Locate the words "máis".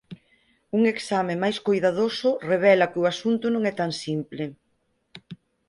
1.43-1.57